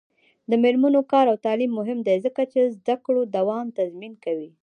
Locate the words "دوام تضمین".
3.37-4.13